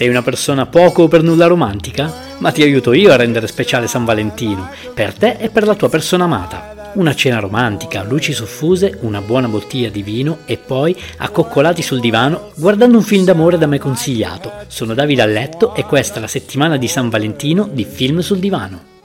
Sei 0.00 0.08
una 0.08 0.22
persona 0.22 0.64
poco 0.64 1.02
o 1.02 1.08
per 1.08 1.22
nulla 1.22 1.46
romantica? 1.46 2.10
Ma 2.38 2.52
ti 2.52 2.62
aiuto 2.62 2.94
io 2.94 3.12
a 3.12 3.16
rendere 3.16 3.46
speciale 3.46 3.86
San 3.86 4.06
Valentino, 4.06 4.70
per 4.94 5.12
te 5.12 5.36
e 5.38 5.50
per 5.50 5.66
la 5.66 5.74
tua 5.74 5.90
persona 5.90 6.24
amata. 6.24 6.92
Una 6.94 7.14
cena 7.14 7.38
romantica, 7.38 8.02
luci 8.02 8.32
soffuse, 8.32 8.96
una 9.02 9.20
buona 9.20 9.46
bottiglia 9.46 9.90
di 9.90 10.02
vino 10.02 10.38
e 10.46 10.56
poi 10.56 10.96
accoccolati 11.18 11.82
sul 11.82 12.00
divano 12.00 12.50
guardando 12.56 12.96
un 12.96 13.02
film 13.02 13.26
d'amore 13.26 13.58
da 13.58 13.66
me 13.66 13.78
consigliato. 13.78 14.50
Sono 14.68 14.94
Davide 14.94 15.20
a 15.20 15.26
letto 15.26 15.74
e 15.74 15.84
questa 15.84 16.16
è 16.16 16.20
la 16.20 16.28
settimana 16.28 16.78
di 16.78 16.88
San 16.88 17.10
Valentino 17.10 17.68
di 17.70 17.84
Film 17.84 18.20
sul 18.20 18.38
divano. 18.38 18.99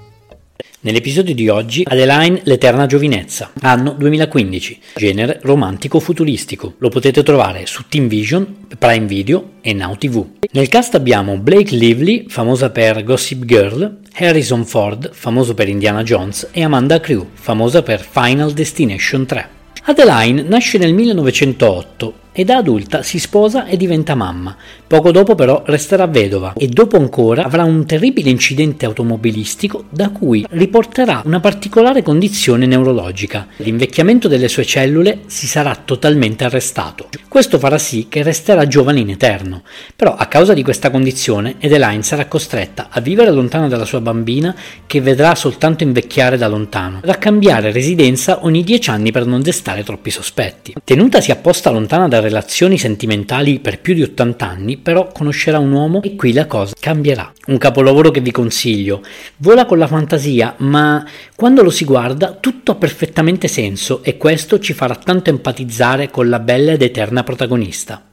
Nell'episodio 0.85 1.33
di 1.33 1.49
oggi 1.49 1.81
Adeline 1.83 2.41
l'Eterna 2.43 2.85
Giovinezza, 2.85 3.53
anno 3.61 3.93
2015, 3.97 4.79
genere 4.97 5.39
romantico 5.41 5.99
futuristico. 5.99 6.75
Lo 6.77 6.89
potete 6.89 7.23
trovare 7.23 7.65
su 7.65 7.85
Team 7.89 8.07
Vision, 8.07 8.67
Prime 8.77 9.07
Video 9.07 9.53
e 9.61 9.73
Now 9.73 9.97
TV. 9.97 10.23
Nel 10.51 10.67
cast 10.67 10.93
abbiamo 10.93 11.37
Blake 11.37 11.75
Lively, 11.75 12.25
famosa 12.27 12.69
per 12.69 13.03
Gossip 13.03 13.45
Girl, 13.45 13.97
Harrison 14.13 14.63
Ford, 14.63 15.09
famoso 15.11 15.55
per 15.55 15.69
Indiana 15.69 16.03
Jones, 16.03 16.49
e 16.51 16.63
Amanda 16.63 16.99
Crew, 16.99 17.29
famosa 17.33 17.81
per 17.81 18.01
Final 18.07 18.51
Destination 18.51 19.25
3. 19.25 19.49
Adeline 19.85 20.43
nasce 20.43 20.77
nel 20.77 20.93
1908 20.93 22.13
e 22.37 22.43
da 22.43 22.57
adulta 22.57 23.01
si 23.01 23.17
sposa 23.17 23.65
e 23.65 23.77
diventa 23.77 24.13
mamma. 24.13 24.55
Poco 24.85 25.11
dopo 25.11 25.35
però 25.35 25.63
resterà 25.65 26.05
vedova 26.05 26.53
e 26.57 26.67
dopo 26.67 26.97
ancora 26.97 27.43
avrà 27.43 27.63
un 27.63 27.85
terribile 27.85 28.29
incidente 28.29 28.85
automobilistico 28.85 29.85
da 29.89 30.09
cui 30.09 30.45
riporterà 30.49 31.21
una 31.23 31.39
particolare 31.39 32.03
condizione 32.03 32.65
neurologica. 32.65 33.47
L'invecchiamento 33.57 34.27
delle 34.27 34.49
sue 34.49 34.65
cellule 34.65 35.21
si 35.27 35.47
sarà 35.47 35.75
totalmente 35.75 36.43
arrestato. 36.43 37.07
Questo 37.29 37.57
farà 37.57 37.77
sì 37.77 38.07
che 38.09 38.21
resterà 38.21 38.67
giovane 38.67 38.99
in 38.99 39.11
eterno, 39.11 39.63
però 39.95 40.15
a 40.15 40.25
causa 40.25 40.53
di 40.53 40.61
questa 40.61 40.91
condizione 40.91 41.55
Adeline 41.61 42.03
sarà 42.03 42.25
costretta 42.25 42.87
a 42.89 42.99
vivere 42.99 43.31
lontano 43.31 43.69
dalla 43.69 43.85
sua 43.85 44.01
bambina 44.01 44.53
che 44.85 44.99
vedrà 44.99 45.35
soltanto 45.35 45.83
invecchiare 45.83 46.37
da 46.37 46.47
lontano, 46.47 46.99
a 47.05 47.15
cambiare 47.15 47.71
residenza 47.71 48.43
ogni 48.43 48.63
dieci 48.63 48.89
anni 48.89 49.11
per 49.11 49.25
non 49.25 49.41
destare 49.41 49.83
troppi 49.83 50.11
sospetti. 50.11 50.75
Tenutasi 50.83 51.31
apposta 51.31 51.69
lontana 51.69 52.07
dal 52.09 52.23
relazioni 52.25 52.77
sentimentali 52.77 53.59
per 53.59 53.79
più 53.79 53.93
di 53.93 54.01
80 54.01 54.47
anni, 54.47 54.77
però 54.77 55.11
conoscerà 55.11 55.59
un 55.59 55.71
uomo 55.71 56.01
e 56.01 56.15
qui 56.15 56.33
la 56.33 56.47
cosa 56.47 56.73
cambierà. 56.79 57.31
Un 57.47 57.57
capolavoro 57.57 58.11
che 58.11 58.21
vi 58.21 58.31
consiglio. 58.31 59.01
Vola 59.37 59.65
con 59.65 59.77
la 59.77 59.87
fantasia, 59.87 60.55
ma 60.57 61.05
quando 61.35 61.61
lo 61.61 61.69
si 61.69 61.85
guarda 61.85 62.33
tutto 62.33 62.71
ha 62.71 62.75
perfettamente 62.75 63.47
senso 63.47 64.03
e 64.03 64.17
questo 64.17 64.59
ci 64.59 64.73
farà 64.73 64.95
tanto 64.95 65.29
empatizzare 65.29 66.09
con 66.09 66.29
la 66.29 66.39
bella 66.39 66.71
ed 66.73 66.81
eterna 66.81 67.23
protagonista. 67.23 68.03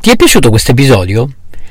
Ti 0.00 0.10
è 0.10 0.16
piaciuto 0.16 0.50
questo 0.50 0.70
episodio? 0.70 1.28